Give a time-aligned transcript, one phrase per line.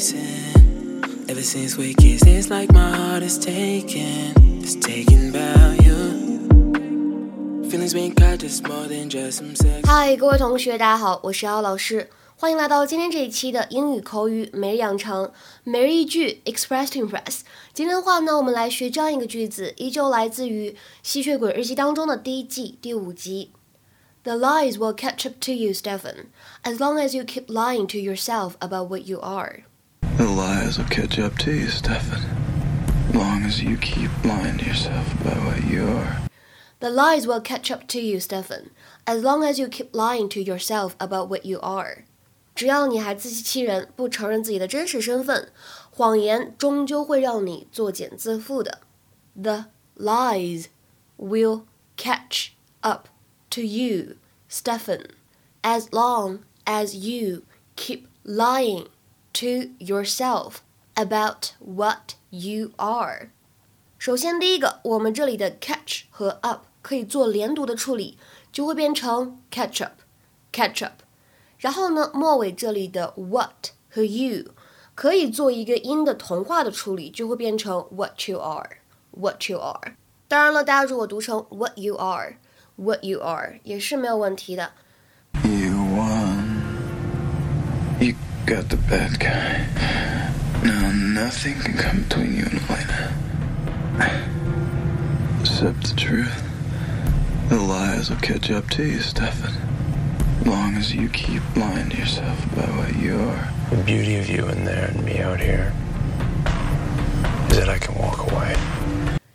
[0.00, 1.04] chasing.
[1.28, 4.32] Ever since we kissed, it's like my heart is taken.
[4.62, 7.68] It's taken by you.
[7.68, 9.86] Feelings being cut just more than just some sex.
[9.86, 15.30] 嗨，各位同学，大家好，我是姚老师，欢迎来到今天这一期的英语口语每日养成
[15.62, 17.40] 每日一句 Express to Impress。
[17.74, 20.70] 今天的话呢，我们来学这样一个句子，依旧来自于《
[21.02, 23.50] 吸血鬼日记》当中的第一季第五集。
[24.22, 26.30] The lies will catch up to you, Stephen,
[26.64, 29.62] as long as you keep lying to yourself about what you are.
[30.16, 32.20] The lies will catch up to you, Stefan.
[33.12, 36.22] Long as you keep lying to yourself about what you are.
[36.78, 38.70] The lies will catch up to you, Stephen,
[39.06, 42.04] as long as you keep lying to yourself about what you are.
[42.54, 45.50] 只要你还自欺欺人，不承认自己的真实身份，
[45.90, 48.80] 谎言终究会让你作茧自缚的。
[49.34, 49.66] The
[49.96, 50.66] lies
[51.18, 51.62] will
[51.96, 53.08] catch up
[53.50, 54.16] to you,
[54.50, 55.06] Stephen,
[55.62, 57.42] as long as you
[57.74, 58.86] keep lying
[59.32, 60.56] to yourself
[60.94, 63.30] about what you are.
[63.98, 68.18] 首先，第一个，我们这里的 catch 和 up 可以做连读的处理，
[68.52, 71.02] 就会变成 catch up，catch up。
[71.58, 74.52] 然后呢，末尾这里的 what 和 you
[74.94, 79.96] 可以做一个音的同化的处理，就会变成 what you are，what you are。
[80.28, 84.72] 当然了，大家如果读成 what you are，what you are 也是没有问题的。
[88.46, 89.66] got the bad guy.
[90.62, 93.12] Now nothing can come between you and Elena.
[95.40, 96.42] Except the truth.
[97.48, 99.54] The lies will catch up to you, Stefan.
[100.44, 103.48] Long as you keep lying to yourself about what you are.
[103.70, 105.72] The beauty of you in there and me out here
[107.50, 108.56] is that I can walk away.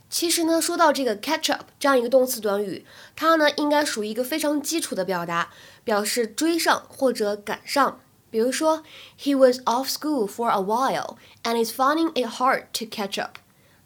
[0.10, 5.48] 其实呢，说到这个 catch up 这样一个动词短语，它呢应该属于一个非常基础的表达，
[5.84, 8.00] 表示追上或者赶上。
[8.30, 8.84] 比如说，
[9.20, 13.38] He was off school for a while and is finding it hard to catch up。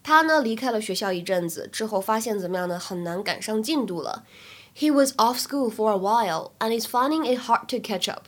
[0.03, 2.77] 他呢离开了学校一阵子之后，发现怎么样呢？
[2.77, 4.23] 很难赶上进度了。
[4.77, 8.25] He was off school for a while and is finding it hard to catch up。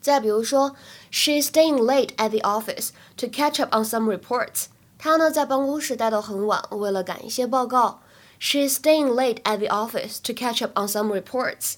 [0.00, 0.74] 再比如说，
[1.12, 4.66] She's staying late at the office to catch up on some reports。
[4.96, 8.00] 她呢在办公室待到很晚，为了赶一些报告。
[8.40, 11.74] She's staying late at the office to catch up on some reports。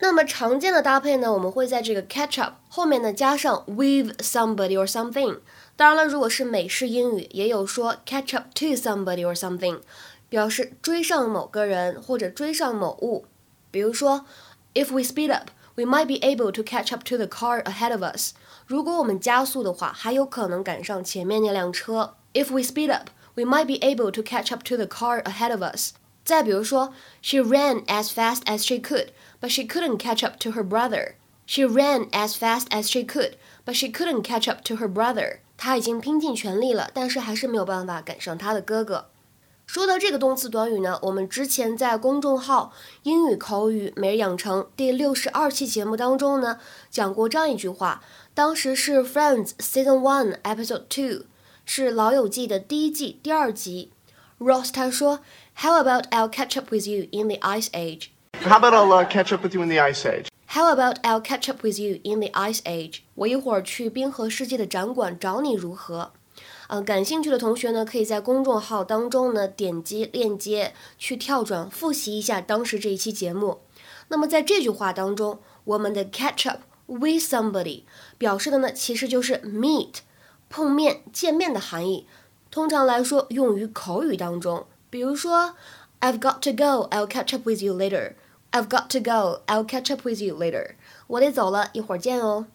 [0.00, 5.38] 那么常见的搭配呢，我们会在这个 catch up 后面呢加上 with somebody or something。
[5.76, 9.80] 当然了，如果是美式英语，也有说 catch up to somebody or something，
[10.28, 13.24] 表示追上某个人或者追上某物。
[13.70, 14.26] 比如说
[14.74, 18.02] ，If we speed up, we might be able to catch up to the car ahead of
[18.02, 18.34] us。
[18.66, 22.14] 如果我们加速的话，还有可能赶上前面那辆车。
[22.34, 25.62] If we speed up, we might be able to catch up to the car ahead of
[25.62, 25.92] us。
[26.24, 29.08] 再比如说，She ran as fast as she could,
[29.40, 31.14] but she couldn't catch up to her brother.
[31.46, 33.34] She ran as fast as she could,
[33.66, 35.40] but she couldn't catch up to her brother.
[35.58, 39.10] 她已经拼尽全力了，但是还是没有办法赶上她的哥哥。
[39.66, 42.72] 说到这个动词短语呢，我们之前在公众号
[43.04, 46.58] “英语口语每日养成”第六十二期节目当中呢，
[46.90, 48.02] 讲过这样一句话。
[48.34, 51.26] 当时是《Friends》Season One Episode Two，
[51.64, 53.90] 是《老友记》的第一季第二集。
[54.38, 55.20] Ross 他说
[55.56, 58.08] ：“How about I'll catch up with you in the Ice Age？”
[58.42, 60.26] How about I'll uh, catch up with you in the Ice Age?
[60.48, 63.00] How about I'll catch up with you in the Ice Age？
[63.14, 66.12] 我一会儿去冰河世界的展馆找你如何？
[66.68, 73.60] 嗯、呃，感兴趣的同学呢，可以在公众号当中呢点击链接去跳转复习一下当时这一期节目。
[74.08, 77.82] 那么在这句话当中，我们的 catch up with somebody
[78.18, 79.98] 表示的呢，其实就是 meet
[80.50, 82.06] 碰面、见面的含义。
[82.53, 85.55] 通常来说，用于口语当中，比如说
[86.01, 89.41] I've got to go, I'll catch up with you later。I've got to go.
[89.45, 90.71] I'll catch up with you later.
[91.05, 92.47] 我得走了，一会儿见哦。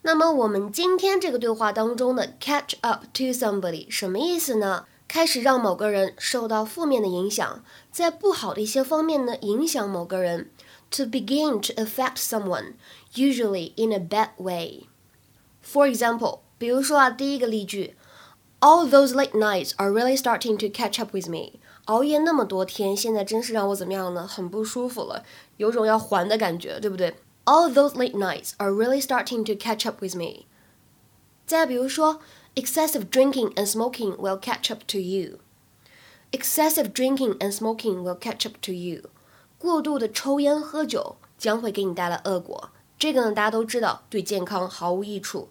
[0.00, 4.86] 那么我们今天这个对话当中的 catch up to somebody 什么意思呢？
[5.06, 10.50] 开始让某个人受到负面的影响，在不好的一些方面呢影响某个人。
[10.92, 12.74] To begin to affect someone,
[13.14, 14.84] usually in a bad way.
[15.62, 17.95] For example，比如说啊，第一个例句
[18.60, 21.60] ，All those late nights are really starting to catch up with me.
[21.86, 24.26] 熬夜那么多天，现在真是让我怎么样呢？
[24.26, 25.24] 很不舒服了，
[25.56, 27.16] 有种要还的感觉，对不对？
[27.44, 30.46] All those late nights are really starting to catch up with me。
[31.44, 32.20] 再比如说，
[32.54, 38.72] excessive drinking and smoking will catch up to you。excessive drinking and smoking will catch up to
[38.72, 39.10] you。
[39.58, 42.70] 过度的抽烟喝酒将会给你带来恶果。
[42.96, 45.48] 这个呢，大家都知道，对健康毫无益处。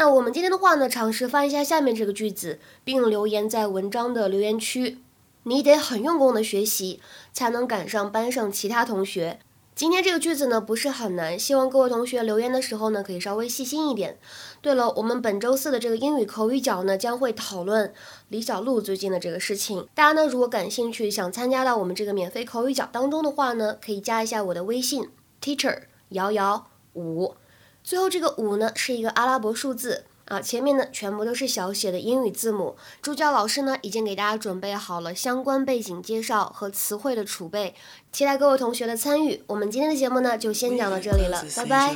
[0.00, 4.96] 那我们今天的话呢，尝试翻一下下面这个句子，并留言在文章的留言区。
[5.42, 7.02] 你得很用功的学习，
[7.34, 9.40] 才能赶上班上其他同学。
[9.74, 14.16] 今天这个句子呢不是很难，希望各位同学留言的时候呢可以稍微细心一点。
[14.62, 17.92] 对了，我们本周四的这个英语口语角呢将会讨论
[18.30, 19.86] 李小璐最近的这个事情。
[19.94, 25.10] 大家呢如果感兴趣，想参加到我们这个免费口语角当中的话呢，可以加一下我的微信
[25.42, 27.34] teacher 瑶瑶五，
[27.82, 30.04] 最后这个五呢是一个阿拉伯数字。
[30.26, 32.76] 啊，前面呢全部都是小写的英语字母。
[33.02, 37.74] 助教老师呢已经给大家准备好了相关背景介绍和词汇的储备，
[38.12, 39.42] 期待各位同学的参与。
[39.48, 41.92] 我们今天的节目呢就先讲到这里了，拜拜。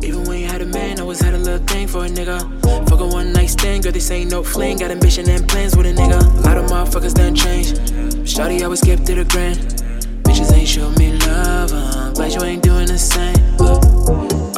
[0.00, 2.40] Even when you had a man, I always had a little thing for a nigga.
[2.88, 4.78] Fuck a one night stand, girl, this ain't no fling.
[4.78, 6.18] Got ambition and plans with a nigga.
[6.18, 7.76] A lot of motherfuckers done changed.
[8.24, 9.58] Shawty always kept it a grand.
[10.24, 13.36] Bitches ain't show me love, uh, glad you ain't doing the same.
[13.60, 13.87] Ooh.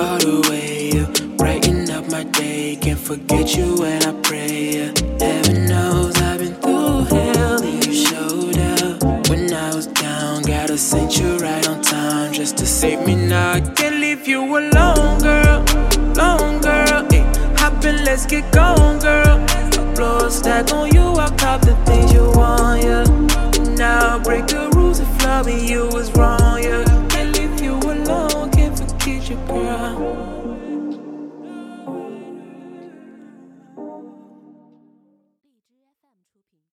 [0.00, 2.74] All the way you brighten up my day.
[2.80, 4.90] Can't forget you when I pray.
[5.20, 9.28] Heaven knows I've been through hell and you showed up.
[9.28, 13.52] When I was down, gotta send you right on time just to save me now.
[13.52, 15.58] I can't leave you alone, girl.
[16.16, 17.06] Long girl.
[17.10, 17.24] Hey,
[17.58, 19.36] hop in, let's get going, girl.
[19.96, 23.04] Blow a stack on you, I'll cop the things you want, yeah.
[23.74, 26.39] Now break the rules if loving you was wrong